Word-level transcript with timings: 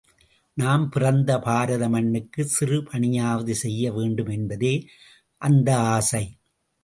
நாம் 0.57 0.89
பிறந்த 0.89 1.39
பாரத 1.39 1.83
மண்ணுக்கு 1.89 2.41
சிறுபணியாவது 2.55 3.55
செய்ய 3.55 3.91
வேண்டும் 3.91 4.27
என்பதே 4.27 4.73
அந்த 5.41 5.77
ஆசை. 5.91 6.23